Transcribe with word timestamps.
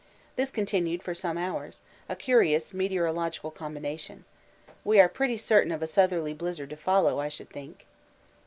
This 0.35 0.49
continued 0.49 1.03
for 1.03 1.13
some 1.13 1.37
hours 1.37 1.81
a 2.09 2.15
curious 2.15 2.73
meteorological 2.73 3.51
combination. 3.51 4.25
We 4.83 4.99
are 4.99 5.07
pretty 5.07 5.37
certain 5.37 5.71
of 5.71 5.83
a 5.83 5.85
southerly 5.85 6.33
blizzard 6.33 6.71
to 6.71 6.75
follow, 6.75 7.19
I 7.19 7.29
should 7.29 7.51
think. 7.51 7.85